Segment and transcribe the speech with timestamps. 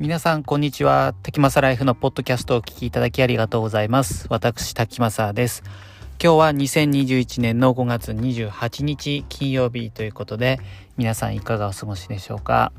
[0.00, 1.14] 皆さんこんにちは。
[1.22, 4.24] 滝正ライフのポッドキャストをお聞きいただきありがとうございます。
[4.30, 5.62] 私滝正です。
[6.18, 10.58] 今日は2021年の5月28日金曜日ということで
[10.96, 12.72] 皆さんいかがお過ごしでしょうか？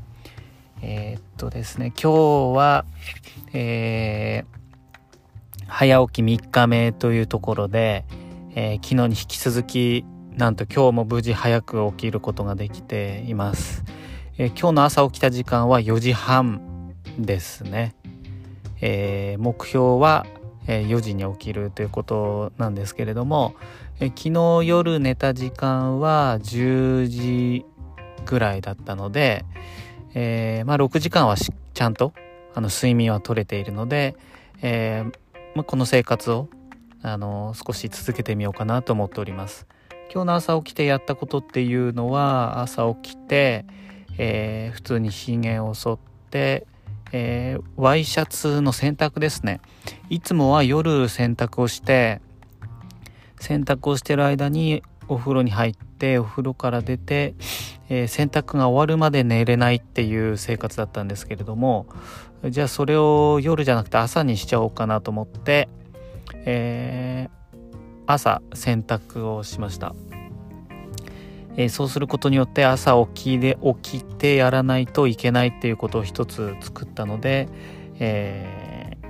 [0.82, 2.86] えー、っとですね今日は、
[3.54, 8.04] えー、早起き3日目というところで、
[8.56, 13.84] えー、昨日に引き続きなんと今日も無事早く起きることができています、
[14.40, 16.71] え今日の朝起きた時間は4時半。
[17.18, 17.96] ですね。
[18.82, 20.26] えー、目標は
[20.68, 23.56] 4時に起きるということなんですけれども、
[24.00, 27.66] え昨日夜寝た時間は10時
[28.26, 29.46] ぐらいだったので、
[30.14, 32.14] えー、まあ、6時間はちゃんと
[32.54, 34.16] あの睡眠は取れているので、
[34.62, 36.50] えー、まあ、この生活を
[37.02, 39.68] あの少し続けてみようかなと思っております。
[40.14, 43.66] 今日の朝起きてやったことっていうのは朝起きて、
[44.18, 46.68] えー、普通にひげを剃って、
[47.12, 49.62] えー、ワイシャツの洗濯ですね。
[50.10, 52.22] いつもは夜洗濯をして
[53.40, 57.34] 洗濯をしてる間にお風呂に入ってお風呂から出て、
[57.90, 61.88] えー、洗濯が終わるまで寝れないっていう生活だったんですけれども
[62.50, 65.68] じゃあそれを夜じゃなくて朝にしちゃおうかなと思って、
[66.46, 67.64] えー、
[68.08, 69.94] 朝洗濯をしました。
[71.58, 77.50] えー、そうすることによって朝起きで起きてやらないといけないっていうことを一つ作ったので、
[78.00, 79.08] えー、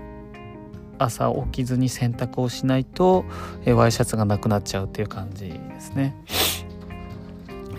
[0.98, 3.26] 朝起きずに洗濯をしないと、
[3.66, 6.16] えー、ワイシャツがなくなっちゃうっていう感じですね。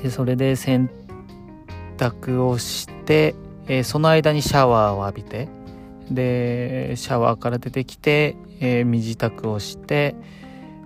[0.03, 0.91] でそれで洗
[1.97, 3.37] 濯をして、
[3.69, 5.49] え、その間にシャワーを浴びて
[6.11, 10.17] でシャワーから出てきて、え、身支度をして、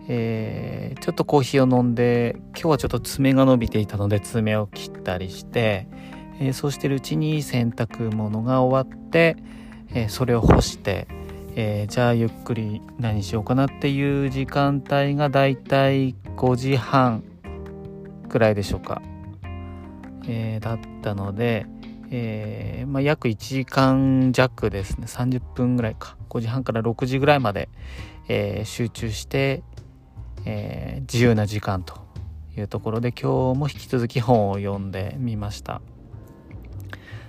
[0.08, 5.88] えー、ちょっとコーヒーを飲んで今日はちょっと爪が伸びていたので爪を切ったりして、
[6.38, 9.36] えー、そうしてるうちに洗濯物が終わって、
[9.90, 11.08] えー、それを干して、
[11.56, 17.24] えじゃあゆっくり何しようかなっていう時間帯がだいたい5時半
[18.28, 19.00] くらいでしょうか、
[20.28, 21.66] えだったので、
[22.10, 25.06] えまあ、約1時間弱ですね。
[25.06, 26.16] 30分ぐらいか。
[26.28, 27.70] 5時半から6時ぐらいまで、
[28.28, 29.62] え集中して
[30.46, 31.94] えー、自由な時間と
[32.56, 35.82] いうところで今日も引き続き本を読んでみました。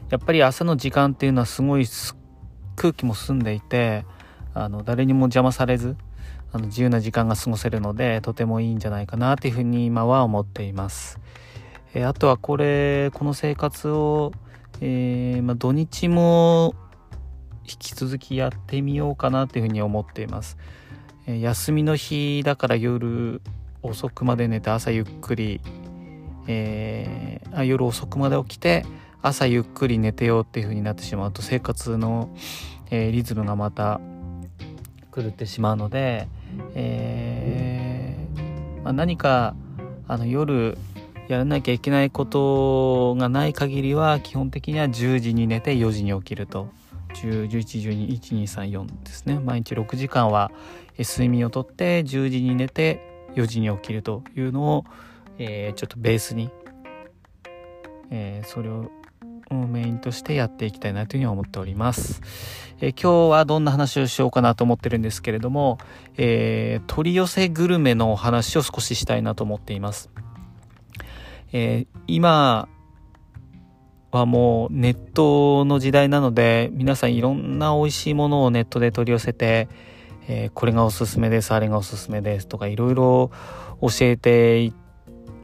[0.10, 1.86] やっぱり朝の時間っていうのはすごい
[2.78, 4.06] 空気も澄んでいて
[4.54, 5.98] あの誰にも邪魔されず
[6.54, 11.20] あの自由な時間が過ごせるのでとてもいいんじゃないかなっていうふうに今は思っています、
[11.94, 14.32] えー、あとはこれこの生活を、
[14.80, 16.74] えー、まあ、土日も
[17.66, 20.58] 引き続きやってみようかなっていうふうに思っています。
[21.28, 23.42] 休みの日だから夜
[23.84, 25.60] 遅くまで寝て朝ゆっくり、
[26.48, 28.86] えー、夜遅くまで起きて
[29.22, 32.30] 朝ゆっくり寝てようっていう風になってしまうと生活の、
[32.92, 34.00] えー、リズムがまた
[35.14, 36.30] 狂ってしまうので、
[36.76, 39.54] えー、まあ、何か
[40.08, 40.78] あの夜
[41.28, 46.70] やらなきゃいけないことがない限りは基本的には10時に寝て4時に起きると
[47.16, 49.40] 10、11、12、1、2、3、4ですね。
[49.40, 50.52] 毎日6時間は
[51.04, 54.86] 睡眠をとって10時に寝て4時に起きるというのを、
[55.38, 56.50] えー、ちょっとベースに、
[58.10, 58.90] えー、それを
[59.52, 62.22] メインとしてやっていきたいなというふうに思っております。
[62.80, 65.78] えー、今日はどんな話をしようかなと思ってるんですけれども、
[66.18, 70.10] えー、取り寄せグルメのお話を少ししたいなと思っています。
[71.54, 72.68] えー、今
[74.12, 79.70] はもうネットの時代なので皆さんいろんな美味しいものをネットで取り寄せて、
[80.28, 83.32] えー、これがおすすめですあれがおすすめですとかいろいろ
[83.82, 84.74] 教えて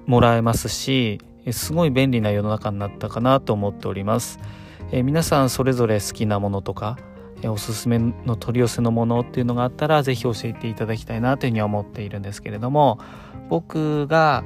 [0.05, 1.19] もらえますし
[1.51, 4.39] すごい便利な世の中になったかなと思っております、
[4.91, 6.97] えー、皆さんそれぞれ好きなものとか、
[7.41, 12.99] えー、おすすめの取り寄せのものっていうのがあったら是非教えていただきたいなというふうに思っているんですけれども
[13.49, 14.43] 僕が、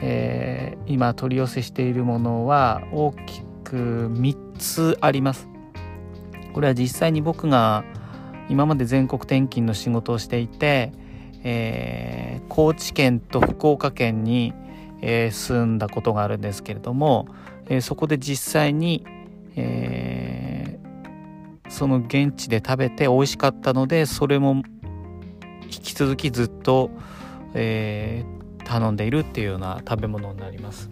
[0.00, 5.48] えー、今取り寄せしているものは大きく3つあります。
[6.52, 7.84] これは実際に僕が
[8.50, 10.92] 今まで全国転勤の仕事をしていて、
[11.44, 14.52] えー、高知県と福岡県に、
[15.00, 17.28] えー、住んだことがあるんですけれども、
[17.66, 19.06] えー、そこで実際に、
[19.56, 20.78] え
[21.68, 24.62] その現地で食べて美味しかったのでそれも
[25.62, 26.90] 引き続きずっと、
[27.54, 28.24] え
[28.64, 30.90] 頼んでいるっていうような食べ物になります。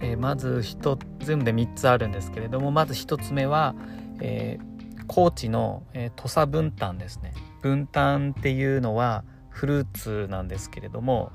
[0.00, 3.74] えー、まず1全部で3つあるんですけれどもまず1つ目は、
[4.20, 4.73] えー、
[5.06, 7.32] 高知の、えー、土佐文旦ですね。
[7.62, 11.30] 文旦っていうのはフルーツなんですけれども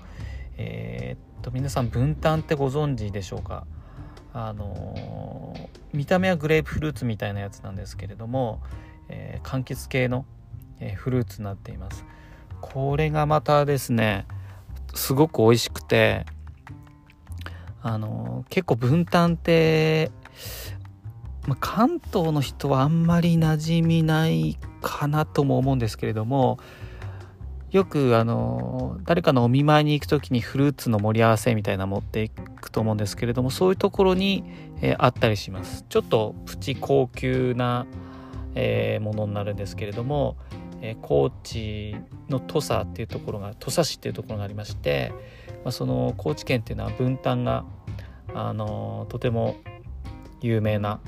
[0.57, 3.65] えー、っと皆さん文旦ってご存知でしょうか？
[4.33, 5.55] あの
[5.91, 8.61] 見た目はグレープフルーツみたいなやつなんですけれども、
[9.07, 10.25] えー、柑橘系の、
[10.79, 12.05] え、フルーツになっています。
[12.61, 14.27] これがまたですね
[14.93, 16.25] すごく美味しくて
[17.81, 20.11] あの結構分担って、
[21.49, 26.59] まあ、関東の人はあんまり馴染みないかなとも思うんですけれども
[27.71, 34.43] よくあの誰かのお見舞いに行く時にフルーツの盛り合わせみたいな持っていくと思うんですけれどもそういうところに、
[34.81, 35.85] えー、あったりします。
[35.89, 37.87] ちょっとプチ高級な、
[38.53, 40.35] えー、ものになるんですけれども、
[40.81, 41.95] えー、高知
[42.27, 45.11] の土佐っていうところが土佐市っていうところがありまして、
[45.63, 47.65] まあ、その高知県っていうのは分担が
[48.33, 49.57] あのとても
[50.41, 51.01] 有名な、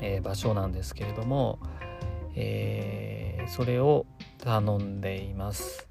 [0.00, 1.58] え場所なんですけれども、
[2.34, 4.06] えそれを
[4.38, 5.88] 頼んでいます。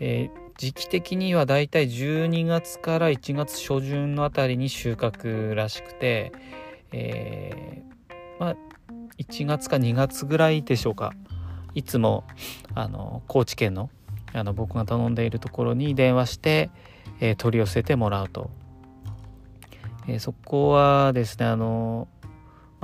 [0.00, 6.32] えー、時期的にはだいたい12月から1月初旬のあたりに収穫らしくて、
[6.92, 7.82] え、
[8.38, 8.56] まあ
[9.18, 11.12] 1月か2月ぐらいでしょうか
[11.74, 12.24] いつも
[12.74, 13.90] あの高知県の
[14.32, 16.70] あの僕が頼んでいるところに電話して、
[17.20, 18.50] えー、取り寄せてもらうと、
[20.08, 22.06] えー、そこはですねあの、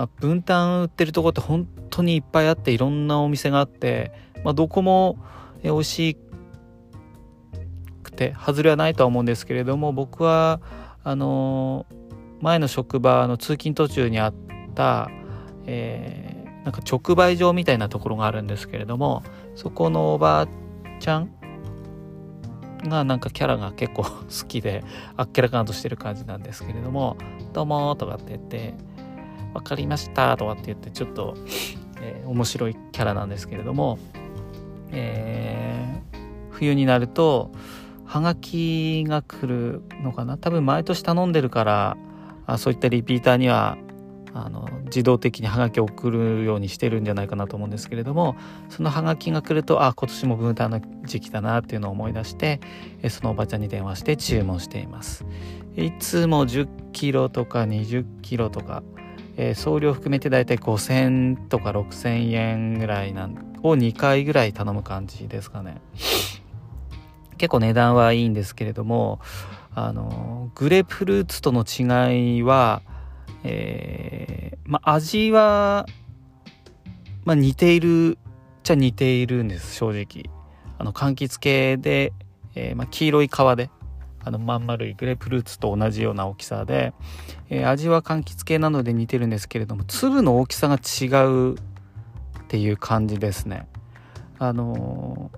[0.02, 4.10] まあ、分担売ってるとこって本当にいっぱいあっていろんなお店があって
[4.42, 5.16] まあ、どこも
[5.62, 6.16] 美味し
[8.02, 10.60] くて外れはないとは思うんですけれども僕は
[11.04, 11.86] あの
[12.40, 14.34] 前の職場の通勤途中にあっ
[14.74, 15.08] た、
[15.66, 19.22] えー、なんか直売所みたいなところがあるんですけれども
[19.54, 20.48] そこのおばあ
[20.98, 21.30] ちゃん
[22.84, 24.10] がなんかキャラが結構好
[24.48, 24.82] きで
[25.16, 27.16] あっけらかんとしてる感じなんですけれども
[27.54, 28.74] 「どうも」とかって言って
[29.54, 31.34] 「分かりました」とかって言ってちょっと、
[32.00, 33.98] えー、面白いキャラなんですけれども
[34.92, 36.16] えー、
[36.50, 37.50] 冬になると
[38.04, 40.36] はがきが来るのかな？
[40.36, 41.96] 多分毎年頼んでるから
[42.46, 43.78] あそういったリピーターには
[44.34, 48.36] あの自動的にはがきを送るようにしてるんじゃないかなと思うんですけれども
[48.68, 52.60] そのはがきが来るとあ今年も分担の時期だなっていうのを思い出して
[53.08, 55.24] そのおばちゃんに電話して注文しています。
[55.76, 58.82] いつも10キロとか20キロとか、
[59.36, 65.80] えー、送料含めてだいたい5000とか6000円ぐらいなんを2回ぐらい頼む感じですかね。
[67.38, 69.20] 結構値段はいいんですけれども、
[69.74, 72.82] あの、グレープフルーツとの違いは、
[73.42, 75.86] えー、まあ、味は、
[77.24, 78.18] まあ、似ている
[78.62, 80.30] っちゃ似ているんです、正直。
[80.78, 82.12] あの、柑橘系で、
[82.54, 83.70] えー、まあ、黄色い皮で、
[84.24, 86.92] あの、まん丸いグレープフルーツと同じような大きさで、
[87.50, 91.56] えー、味は柑橘系なので似てるんですけれども、粒の大きさが違うっ
[92.48, 93.66] ていう感じですね。
[94.38, 95.30] あの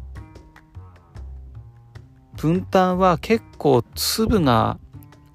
[2.36, 4.78] 分担は結構粒が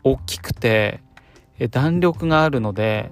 [0.04, 1.02] 大きくて
[1.70, 3.12] 弾力があるので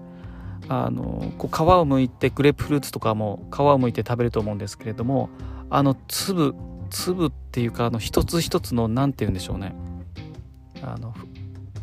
[0.68, 5.30] あのこう皮を剥いてグレープフルーツとかも皮を剥いて食べると思うんですけれども
[5.70, 6.56] あの粒
[6.90, 9.76] 粒っていうかあの一つ一つの何て言うんでしょうね
[10.84, 11.14] あの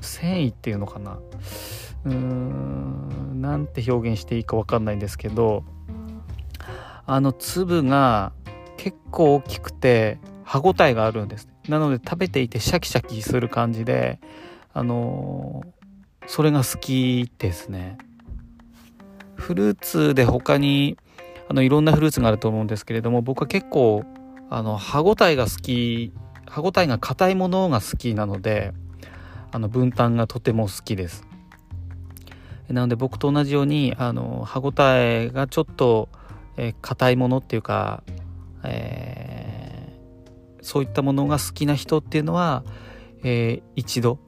[0.01, 1.19] 繊維っていうのかな？
[2.05, 5.65] うーんなんて表現していいか分かんないんですけど
[7.07, 8.33] あの粒が
[8.77, 11.49] 結構大きくて歯ごたえがあるんです。
[11.69, 14.21] なので食べていてシャキシャキする感じで
[14.75, 17.97] あのー、それが好きですね。
[19.37, 20.99] フルーツで他に
[21.49, 24.05] あのいろんなフルーツがあると思うんですけれども僕は結構
[24.51, 26.13] あの歯ごたえが好き
[26.47, 28.73] 歯ごたえが硬いものが好きなので
[29.55, 31.25] あの分担がとても好きです。
[32.69, 36.09] なので僕と同じようにあの歯ごたえがちょっと
[36.81, 38.03] 硬、えー、いものっていうか、
[38.65, 42.65] えー、そういったものが好きな人っていうのは、
[43.23, 44.19] えー、一度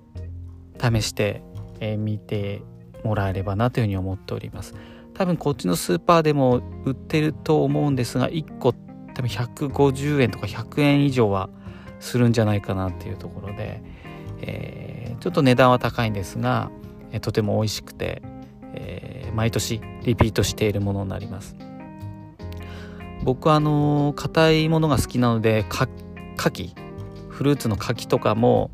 [0.81, 1.43] 試して、
[1.81, 2.63] えー、て
[3.03, 4.75] もらえればなというふうに思っております。
[5.15, 11.51] 多分こっちのスーパーでも売ってると思うんですが1個多分150円とか100円以上は
[11.99, 13.83] するんじゃないかなっていうところで、
[14.41, 16.71] えー、ちょっと値段は高いんですが、
[17.13, 18.23] えー、とても美味しくて、
[18.75, 21.57] えー、毎年リピートしているものになります。
[23.23, 25.89] 僕はあの硬いものが好きなのでか
[26.37, 26.75] 柿
[27.29, 28.71] フルーツの柿とかも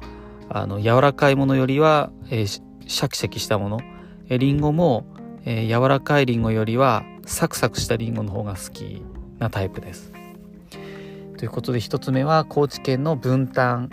[0.50, 3.81] あの柔らかいものよりは、えー、シャキシャキしたもの。
[4.28, 5.04] えリンゴも、
[5.45, 9.02] えー、柔らかいリンゴよりはサクサクしたリンゴの方が好き
[9.38, 10.12] なタイプです。
[11.37, 13.90] ということで1つ目は高知県の分担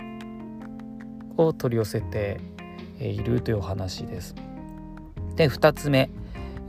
[1.46, 2.40] を取り寄せて
[2.98, 4.34] いるというお話です。
[5.36, 6.10] で2つ目、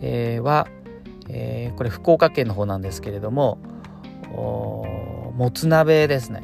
[0.01, 0.67] えー、は、
[1.29, 3.57] えー、これ福岡県の方なんですけれども
[4.31, 6.43] もつ鍋ですね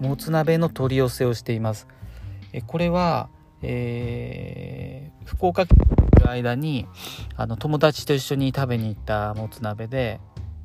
[0.00, 1.88] もつ鍋の取り寄せをしています
[2.52, 3.28] えこれは、
[3.62, 5.76] えー、福岡県
[6.20, 6.86] の間に
[7.36, 10.20] あの友達と一緒に食べに行ったもつ鍋で、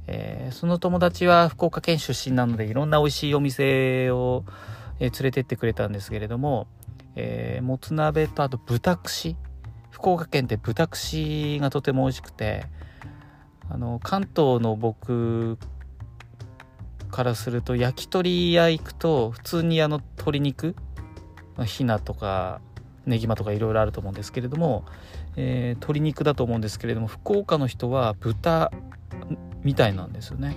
[0.08, 4.46] えー、その友達は福岡県出身なのでいろんな美味しいお店を、
[5.00, 6.68] えー、連れてってくれたんですけれども、
[7.20, 9.36] えー、もつ鍋とあと豚串。
[9.90, 12.66] 福岡県って豚串がとても美味しくて
[13.68, 15.58] あの関東の僕
[17.10, 20.76] からすると焼き鳥屋行くと普通にあの鶏肉
[21.66, 22.62] ひなとか
[23.08, 24.86] ねぎまとかいろいろあると思うんですけれども、
[25.36, 28.72] えー、鶏肉だと思うんですけれども福岡の人は豚
[29.64, 30.56] みたいなんですよね。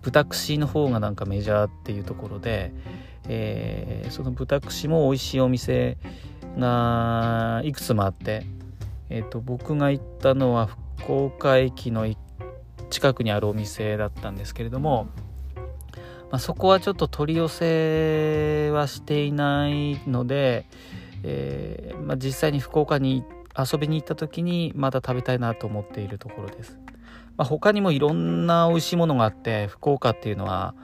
[0.00, 2.72] 豚串の方がなんかメジャーっていうところで、
[3.28, 5.96] えー、その豚串も美味しいお店
[6.58, 8.46] がいくつもあって、
[9.10, 12.06] えーと、僕が行ったのは福岡駅の
[12.90, 15.08] 近くにあるお店だったんですけれども、
[16.30, 20.66] まあ、そこはちょっと取り寄せはしていないので、
[21.22, 23.24] えー、まあ、実際に福岡に
[23.56, 26.78] 遊びに行った時にまた食べたいなと思っているところです。
[27.36, 30.74] まあ、他にもいろんな美味しいものがあって福岡っていうのは、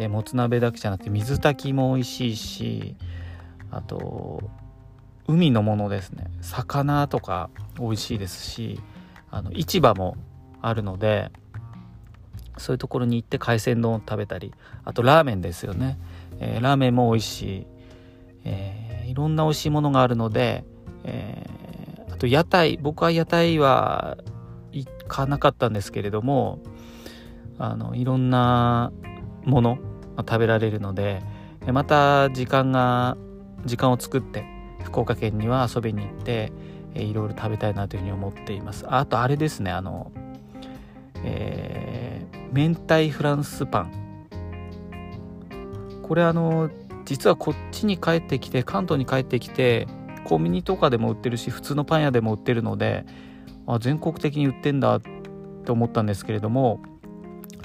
[0.00, 2.96] えー、もつ鍋だけじゃなくて水炊きも美味しいし
[3.70, 4.42] あと
[5.28, 6.24] 海のものですね。
[6.40, 8.80] 魚とか美味しいですし
[9.30, 10.16] あの市場も
[10.62, 11.30] あるので
[12.56, 14.54] そういうところに行って海鮮丼を食べたり
[14.84, 15.98] あとラーメンですよね、
[16.38, 17.66] えー、ラーメンも美味しい、
[18.44, 20.64] えー、いろんな美味しいものがあるので、
[21.04, 24.16] えー、あと屋台僕は屋台は
[24.72, 26.58] 行かなかったんですけれども
[27.58, 28.92] あのいろんな
[29.44, 29.78] もの
[30.20, 31.22] 食べられるので
[31.72, 33.16] また時間が
[33.64, 34.44] 時間を作って
[34.84, 36.52] 福岡県には遊びに行って、
[36.94, 38.84] いろいろ食べたいなというふうに思っています。
[38.88, 40.10] あとあれですねあの
[41.22, 43.92] えー、明太フランスパン。
[46.02, 46.70] これあの
[47.04, 49.86] 実はこっちに帰ってきて関東に帰ってきて
[50.24, 53.04] コンビニとかでも売ってるし普通のパン屋でも売ってるので
[53.66, 55.00] あ全国的に売ってんだっ
[55.64, 56.80] て思ったんですけれども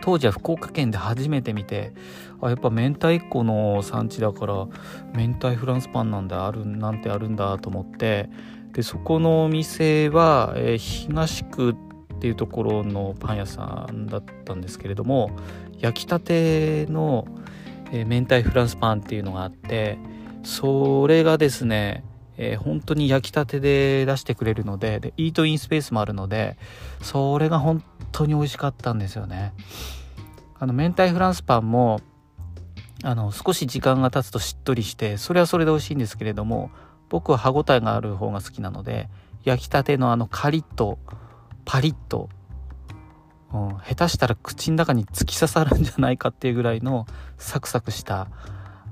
[0.01, 1.93] 当時は福岡県で初めて見て
[2.41, 4.67] あやっぱ明太子の産地だから
[5.13, 8.29] 明太フランスパンなんだあるなんてあるんだと思って
[8.73, 11.75] でそこのお店は、えー、東区っ
[12.19, 15.31] ていうところのパン屋さんだったんですけれども
[15.79, 17.25] 焼きたての、
[17.91, 19.97] えー、明太フランスパンっていうのがあって
[20.43, 22.03] それがですね
[22.37, 26.57] えー、本当に焼きたてで出してくれるのででイートインスペースもあるので
[27.01, 29.53] それが本当に美味しかったんですよね。
[30.57, 31.99] あの明太フランスパンも
[33.03, 36.71] あの少し時間が経つとしっとりしてそれはそれで美味しいんですけれども
[37.09, 39.09] 僕は歯ごたえがある方が好きなので
[39.43, 40.97] 焼きたてのあのカリッと
[41.65, 42.29] パリッと、
[43.53, 47.05] うん、下手したら口の中に突き刺さるんじゃないかっていうぐらいの
[47.37, 48.27] サクサクした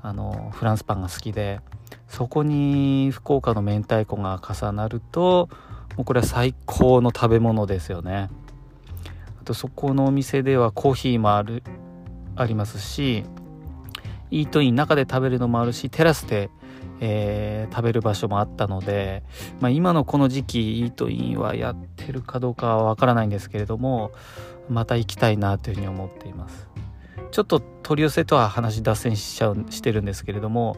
[0.02, 1.62] あのフランスパンが好きで
[2.08, 5.50] そこに福岡の明太子が重なると
[5.98, 8.30] もうこれは最高の食べ物ですよね。
[9.42, 11.64] あとそこのお店ではコーヒーもある
[12.36, 13.26] ありますし
[14.32, 16.50] イートイン中で食べるのもあるしテラスで、
[17.00, 19.22] えー、食べる場所もあったので、
[19.60, 24.12] まあ、今のこの時期イートインはやってるかどうかはわからないんですけれども
[24.70, 26.68] また行きたいなというふうに思っています。
[27.32, 30.78] ちょっと取り寄せとは話脱線しちゃうしてるんですけれども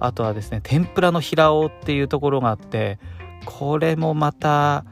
[0.00, 2.98] あとはですね天ぷらの平尾っていうところがあって
[3.44, 4.84] これもまた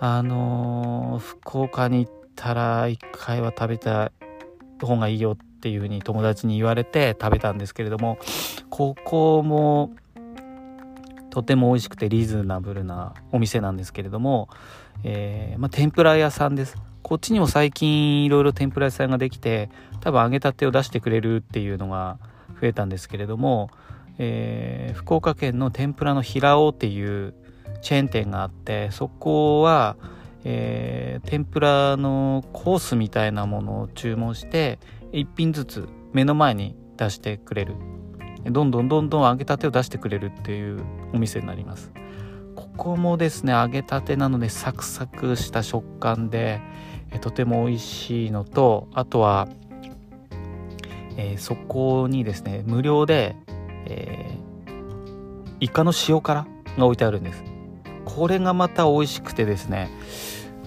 [0.00, 4.12] あのー、福岡に行ったら一回は食べた
[4.80, 8.18] 方がいいよっていうふうに友達に言われて食べたんですけれども
[8.70, 9.92] ここも
[11.30, 14.48] とても美味しくてリーズナブルなお店なんですけれども、
[15.04, 16.76] えー、まあ、天ぷら屋さんです。
[17.02, 22.18] こっちにも最近いろいろ天ぷら屋さんができて多分揚げたてを出してくれるっていうのが
[22.60, 23.70] 増えたんですけれども
[24.18, 27.34] えー、福岡県の天ぷらの平尾っていう
[27.82, 29.96] チェーン店があってそこは、
[30.44, 34.78] えー、天ぷらのコースみたいなものを注文して
[35.12, 37.74] 1品ずつ目の前に出してくれる。
[38.44, 40.82] どんどんどんどん揚げたてを出してくれるっていう
[41.12, 41.92] お店になります。
[42.54, 46.60] ここもですね揚げたてなのでサクサクした食感で、
[47.10, 49.48] えとても美味しいのとあとは、
[51.16, 53.36] えー、そこにですね無料で
[53.88, 57.42] えー、イカの塩辛が置いてあるんです。
[58.04, 59.90] これがまた美味しくてですね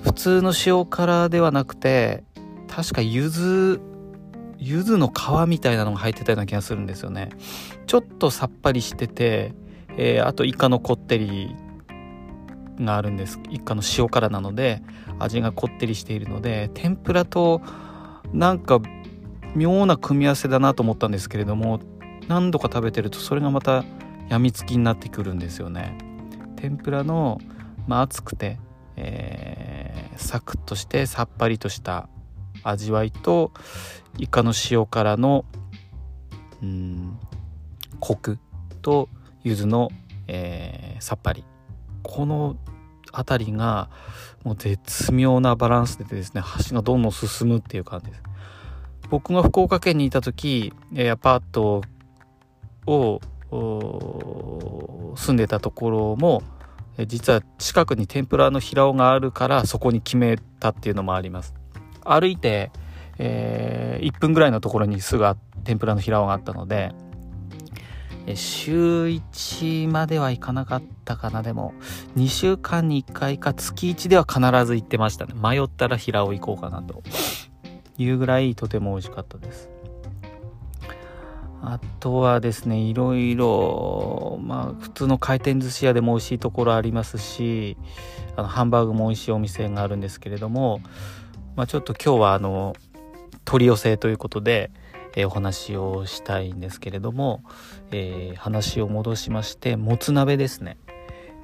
[0.03, 2.23] 普通の塩辛ではなくて
[2.67, 3.81] 確か柚子
[4.57, 7.29] 柚子の皮みたいなのが入ってたような気がするんですよね。
[7.87, 9.53] ちょっとさっぱりしてて、
[9.97, 11.55] えー、あとイカのこってり
[12.79, 13.39] があるんです。
[13.49, 14.83] イカの塩辛なので
[15.17, 17.61] 味がこってりしているので天ぷらと
[18.33, 18.79] なんか
[19.55, 21.79] 妙な組み合わせだなと思ったんですけれども
[22.27, 23.83] 何度か食べてるとそれがまた
[24.29, 25.97] やみつきになってくるんですよね。
[26.55, 27.39] 天ぷらの、
[27.87, 28.59] まあ、熱くて、
[28.95, 32.07] えー、サクッとしてさっぱりとした
[32.63, 33.51] 味わいと
[34.17, 35.45] イカの塩辛の
[36.61, 37.17] うん
[37.99, 38.37] コク
[38.81, 39.09] と
[39.43, 39.89] 柚子の、
[40.27, 41.43] えー、さっぱり。
[42.03, 42.57] この
[43.13, 43.89] 辺りが
[44.43, 48.23] もう絶妙なバランスでですね橋がどんどん進むっていう感じです。
[49.09, 50.73] 僕が福岡県にいた時
[51.11, 51.83] アパート
[52.85, 53.21] を
[55.15, 56.43] 住んでたところも
[57.07, 61.53] 実は近くに天ぷらの平尾があるからそこに決めたっていうのもあります。
[62.03, 62.71] 歩いて、
[63.17, 65.25] えー、1分ぐらいのところにすぐ
[65.63, 66.91] 天ぷらの平尾があったので
[68.35, 71.41] 週1まではいかなかったかな。
[71.41, 71.73] でも
[72.17, 75.33] 2週間に1回か月1では必ず行ってましたね。
[75.35, 77.03] 迷ったら平尾行こうかなと。
[77.97, 79.69] いうぐらいとても美味しかったです。
[81.63, 87.77] あとはですねいろいろまあ普通の回転寿司屋でも美味しいところありますし
[88.35, 90.81] あのハンバーグも美味しいお店があるんですけれども、
[91.55, 92.75] まあ、ちょっと今日はあの
[93.45, 94.71] 取り寄せということで
[95.15, 97.43] えー、お話をしたいんですけれども、
[97.91, 100.77] えー、話を戻しましてもつ鍋ですね。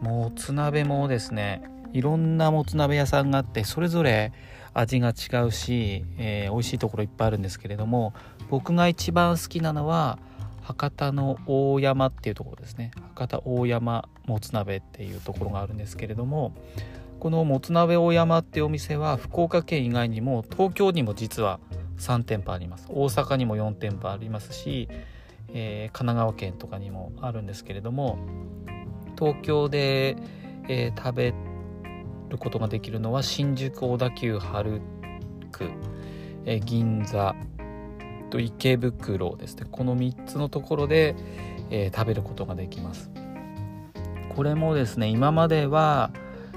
[0.01, 4.31] もつ鍋もですねいろんなもつ鍋屋さんがあってそれぞれ
[4.79, 8.13] 味が違うし、えー、美味しいところいっぱいあるんですけれども
[8.49, 10.19] 僕が一番好きなのは
[10.61, 12.91] 博多の大山っていうところですね。
[13.15, 16.53] 博多大山もつ鍋っていうところがあるんですけれども
[17.19, 21.59] このもつ鍋大山っていうお店は福岡県以外にも東京にも実は
[21.97, 22.85] 3店舗あります。
[22.89, 24.87] 大阪にも4店舗ありますし、
[25.53, 28.19] えー、神奈川県とかにもあるんですけれども
[29.17, 30.17] 東京で、
[30.67, 31.33] えー、食べ
[32.29, 34.81] ることができるのは新宿小田急春
[35.51, 35.69] 区、
[36.45, 37.35] え、銀座
[38.29, 39.65] と池袋ですね。
[39.71, 41.15] この3つのところで、
[41.69, 43.11] え食べることができます。
[44.35, 46.11] これもですね今までは、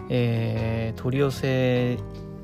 [0.08, 1.98] え取り寄せ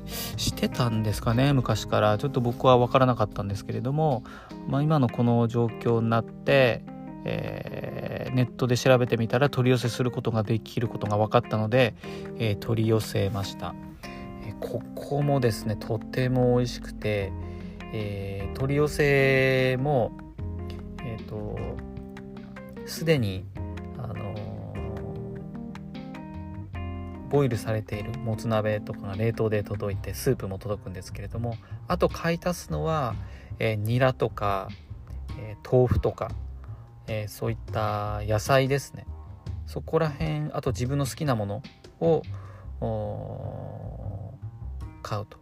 [0.07, 2.17] してたんですかね昔から。
[2.17, 4.23] ちょっと僕は分からなかったんですけれども、
[4.67, 6.83] まあ、今のこの状況になって、
[7.25, 7.96] えー、
[8.33, 11.95] ネットで調べてみたら取り寄せすることができることが分かったので、
[12.37, 13.75] えー、取り寄せました、
[14.45, 17.31] えー、ここもですねとても美味しくて、
[17.93, 20.11] え取り寄せも
[21.03, 21.57] えっ、と
[22.85, 23.45] すでに
[23.97, 24.57] あの
[27.29, 33.15] ボイルされているもつ鍋とかが冷凍で届いてスープも届くんですけれどもあと買い足すのは、
[33.59, 34.69] えー、ニラとか、
[35.37, 36.31] えー、豆腐とか、
[37.07, 39.05] えー、そういった野菜ですね。
[39.65, 41.61] そこら辺あと自分の好きなもの
[41.99, 42.23] を
[45.01, 45.37] 買うと。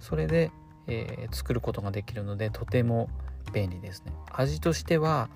[0.00, 0.52] それで、
[0.86, 3.08] えー、作ることができるのでとても
[3.52, 4.12] 便利ですね。
[4.32, 5.28] 味としては、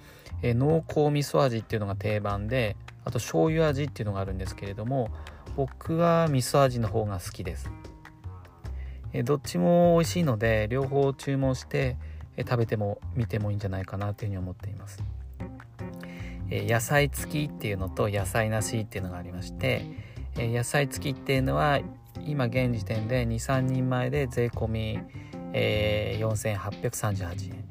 [0.42, 5.08] えー、濃厚味噌味っていうのが定番であと醤油味っていうのがあるんですけれども
[5.56, 7.70] 僕は味噌味の方が好きです。
[9.12, 11.96] えどっちも美味しいので両方注文して
[12.38, 15.02] 食べても見てもいいんじゃないかなというふうに思っています。
[16.50, 19.84] え野菜付きっていうのと野菜なしっていうのがありまして
[20.36, 21.80] え野菜付きっていうのは
[22.26, 24.98] 今現時点で23人前で税込み、
[25.52, 27.64] えー、4838円、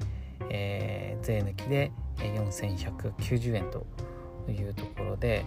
[0.50, 3.86] えー、税抜きで4190円と
[4.52, 5.45] いうところで、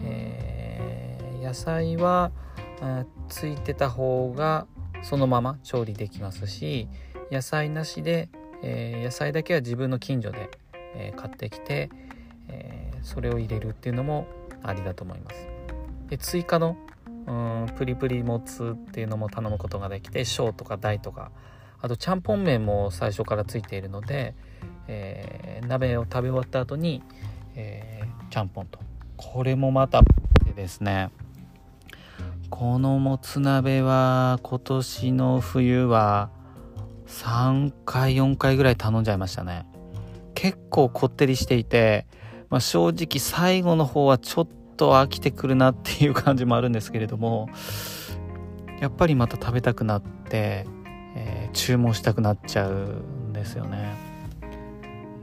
[0.00, 2.32] えー、野菜は
[3.28, 4.66] ついてた方が
[5.02, 6.88] そのまま調理できますし
[7.30, 8.28] 野菜なしで、
[8.62, 10.50] えー、野菜だけは自分の近所で、
[10.94, 11.90] えー、買ってきて、
[12.48, 14.26] えそれを入れるっていうのも
[14.62, 15.46] ありだと思います。
[16.08, 16.76] で追加の
[17.26, 21.30] うんプリプリもつっていうのも頼むことができて小とか大とか
[21.80, 24.34] あとちゃんぽん麺も最初からついているので、
[24.88, 27.02] えー、鍋を食べ終わった後に、
[27.54, 28.78] えー、ちゃんぽんと
[29.16, 30.02] これもまた
[30.54, 31.10] ですね
[32.50, 36.30] このもつ鍋は今年の冬は
[37.06, 39.66] 3回4回ぐらい頼んじゃいましたね。
[40.34, 42.06] 結構こってりしていて、
[42.50, 47.48] まあ、正直最後の方はちょっと飽きてくるなっていう感じもあるんですけれども
[48.80, 50.66] やっぱりまた食べたくなって、
[51.14, 53.94] えー、注文したくなっちゃうんですよね。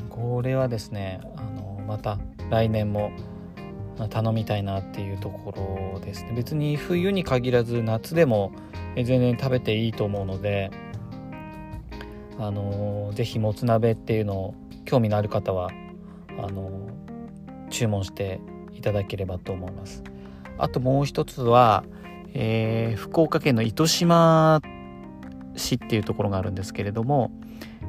[0.10, 3.12] これはですねあのまた来年も
[4.10, 6.32] 頼みたいなっていうところですね。
[6.34, 8.54] 別に冬に限らず夏でも
[8.96, 10.72] 全然食べていいと思うので
[12.40, 15.70] あの是非もつ鍋っていうのを興味のある方は
[16.38, 16.90] あの
[17.70, 18.40] 注文して
[18.74, 20.04] いただければと思います。
[20.58, 21.84] あともう一つは、
[22.34, 24.62] えー、福岡県の糸島
[25.56, 27.32] 市っていうところがあるんですけれども、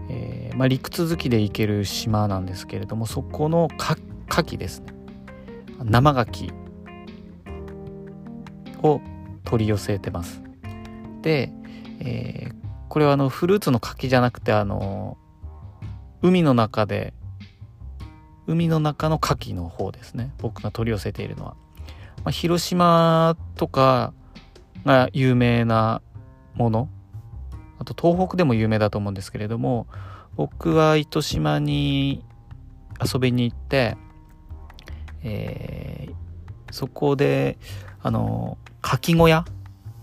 [0.08, 3.96] え、まあ、陸続きで行ける島なんですけれどもそこのか
[4.28, 4.92] 牡蠣ですね。
[5.82, 6.52] 生牡蠣
[8.82, 9.00] を
[9.44, 10.42] 取り寄せてます。
[11.22, 11.52] で、
[12.00, 12.54] えー、
[12.90, 15.16] これはあのフルーツの柿じゃなくてあの
[16.22, 17.14] 海の中で
[18.48, 20.35] 海の中の牡蠣の方ですね。
[20.38, 21.55] 僕が取り寄せているのは、
[22.24, 24.12] まあ、広島とか
[24.85, 26.03] が有名な
[26.55, 26.88] もの。
[27.79, 29.87] あと東北でも有名だと思うんですけれども
[30.37, 32.24] 僕は糸島に
[33.00, 33.96] 遊びに行って、
[35.22, 37.57] えー、そこで
[38.03, 39.44] あのかき小屋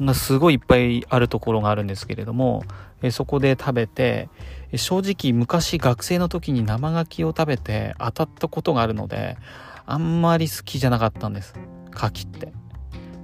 [0.01, 2.63] がすごいいっぱいあるところがあるんですけれども、
[3.01, 4.29] えそこで食べて
[4.75, 9.37] 正直昔学生の時に生牡蠣を食べて当たったことがあるので
[9.85, 11.53] あんまり好きじゃなかったんです。
[11.91, 12.53] 牡蠣って。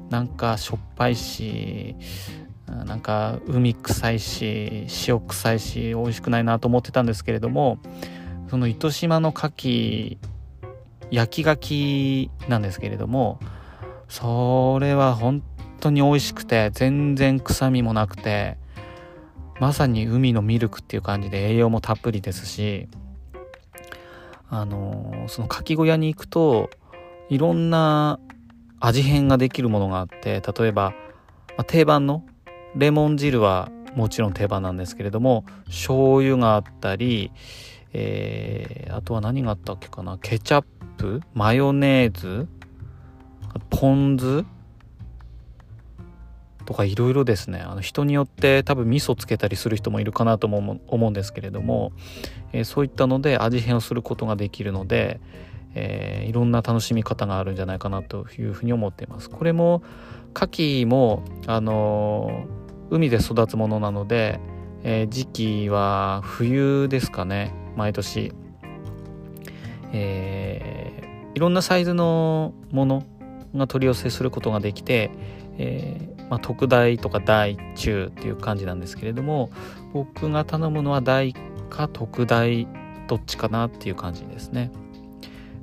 [0.10, 1.96] なんかしょっぱいし
[2.68, 7.80] なんか海臭いし塩臭いし美味しくないなと思ってたんですけれども
[8.48, 10.18] その糸島の牡蠣
[11.10, 13.40] 焼き牡蠣なんですけれども
[14.08, 15.42] それは本
[15.84, 18.58] 当に美味しくて全然臭みもなくて
[19.60, 22.88] まさに海のミルクっていう感じで栄養もたっぷりですし
[24.50, 26.70] あのその牡蠣小屋に行くと
[27.30, 28.20] いろんな
[28.80, 30.94] 味変ができるものがあって例えば、
[31.58, 32.24] ま、定番の
[32.76, 37.32] レモン汁はもちろん定番なんですけれども醤油があったり、
[37.94, 40.66] えー、あとは何があったっけかなケチャッ
[40.98, 42.48] プマヨネーズ
[43.70, 44.46] ポン酢
[46.66, 47.60] とかいろいろですね。
[47.60, 51.92] あの人によって多分味噌つけたりする人もいるかなとも思うんですけれども、
[52.52, 55.20] えー、そういったので味変をすることができるので、
[55.76, 59.30] えー、いろんな楽しみ方があるんじゃないかなというふうに思っています。
[59.30, 59.84] これも
[60.36, 64.40] 牡蠣もあのー海で育つものなので、
[64.84, 67.52] えー、時期は冬ですかね。
[67.76, 68.32] 毎年、
[69.92, 73.04] えー、いろんなサイズのもの
[73.56, 75.10] が取り寄せすることができて、
[75.58, 79.52] えーまあ、特大とか大中っていう感じなんですけれども
[79.94, 81.36] 僕が頼むのは大
[81.70, 82.68] か特大
[83.08, 84.72] どっちかなっていう感じですね。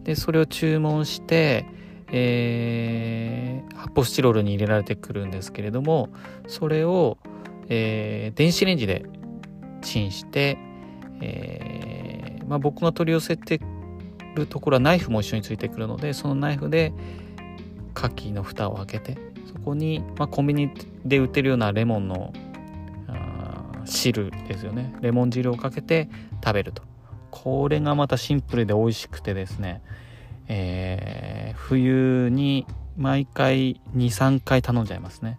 [0.05, 1.67] でそれを注文して
[2.13, 6.09] えー、発泡スチロールに入れられてくるんですけれども
[6.49, 7.19] それを、
[7.69, 9.07] えー、電子レンジで
[9.81, 10.59] チンして、
[11.21, 13.61] えーまあ、僕が取り寄せて
[14.35, 16.93] るところはナイフも一緒についてくるのでそのナイフで
[17.95, 20.71] 牡蠣の蓋を開けてそこに、まあ、コンビニ
[21.05, 22.33] で売ってるようなレモンの
[23.85, 24.95] 汁ですよね。
[25.01, 26.09] レモン汁をかけて
[26.43, 26.83] 食べると。
[27.31, 29.83] これがまたシンプルで美味しくてですね。
[30.49, 35.39] えー、冬に毎回23回頼んじゃいますね。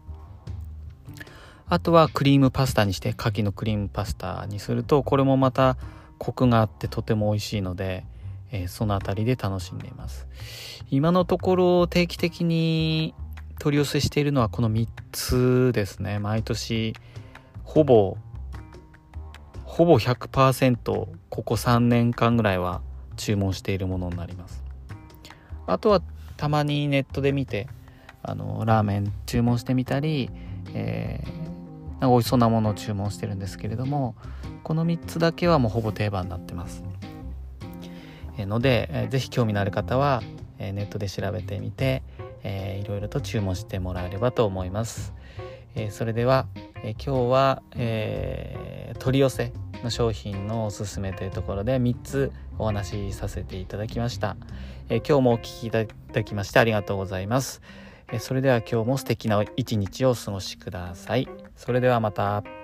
[1.68, 5.78] あとはクリームパスタにして牡蠣のクリームパスタにするとこれもまた
[6.18, 8.06] コクがあってとても美味しいので、
[8.52, 10.28] えー、その辺りで楽しんでいます。
[10.90, 13.16] 今のところ定期的に
[13.62, 16.96] 取り寄せしているのはこの3つですね毎年
[17.64, 18.18] ほぼ
[19.66, 22.82] ほぼ100%ここ3年間ぐらいは
[23.18, 24.64] 注文しているものになります
[25.68, 26.02] あとは
[26.38, 27.68] たまにネットで見て
[28.24, 30.32] あのラーメン注文してみたり、
[30.74, 34.16] えー、美味しそうなものを注文してるんですけれども
[34.64, 36.84] この3つだけはもうほぼ定番になってます。
[38.40, 40.24] ので、えー、ぜひ興味のある方は、
[40.58, 42.02] えー、ネットで調べてみて、
[42.44, 45.14] えー、いろいろと注文してもらえればと思います。
[45.76, 46.48] えー、それでは、
[46.84, 54.36] えー、今日は、えー、取り寄せの商品のおすすめというところで3つお話しさせていただきました。
[54.90, 57.62] え今日もお聴きいただきましてありがとうございます。
[58.12, 61.28] えそれでは今日も素敵な一日をお過ごしください。
[61.56, 62.61] それではまた。